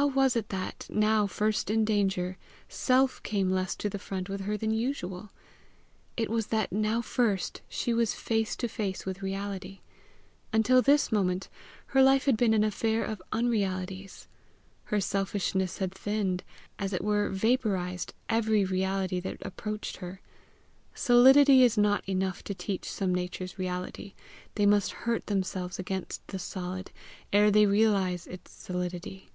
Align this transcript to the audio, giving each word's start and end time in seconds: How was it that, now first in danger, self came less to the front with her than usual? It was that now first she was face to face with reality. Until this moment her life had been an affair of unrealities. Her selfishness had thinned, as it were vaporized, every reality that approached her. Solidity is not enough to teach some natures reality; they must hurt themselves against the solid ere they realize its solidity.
How 0.00 0.06
was 0.06 0.34
it 0.34 0.48
that, 0.48 0.86
now 0.88 1.26
first 1.26 1.68
in 1.70 1.84
danger, 1.84 2.38
self 2.70 3.22
came 3.22 3.50
less 3.50 3.76
to 3.76 3.90
the 3.90 3.98
front 3.98 4.30
with 4.30 4.42
her 4.42 4.56
than 4.56 4.70
usual? 4.70 5.28
It 6.16 6.30
was 6.30 6.46
that 6.46 6.72
now 6.72 7.02
first 7.02 7.60
she 7.68 7.92
was 7.92 8.14
face 8.14 8.56
to 8.56 8.68
face 8.68 9.04
with 9.04 9.20
reality. 9.20 9.80
Until 10.54 10.80
this 10.80 11.12
moment 11.12 11.50
her 11.88 12.02
life 12.02 12.24
had 12.24 12.38
been 12.38 12.54
an 12.54 12.64
affair 12.64 13.04
of 13.04 13.20
unrealities. 13.30 14.26
Her 14.84 15.02
selfishness 15.02 15.76
had 15.78 15.92
thinned, 15.94 16.44
as 16.78 16.94
it 16.94 17.04
were 17.04 17.28
vaporized, 17.28 18.14
every 18.30 18.64
reality 18.64 19.20
that 19.20 19.36
approached 19.42 19.98
her. 19.98 20.22
Solidity 20.94 21.62
is 21.62 21.76
not 21.76 22.08
enough 22.08 22.42
to 22.44 22.54
teach 22.54 22.88
some 22.90 23.14
natures 23.14 23.58
reality; 23.58 24.14
they 24.54 24.64
must 24.64 24.92
hurt 25.04 25.26
themselves 25.26 25.78
against 25.78 26.26
the 26.28 26.38
solid 26.38 26.90
ere 27.34 27.50
they 27.50 27.66
realize 27.66 28.26
its 28.26 28.50
solidity. 28.50 29.26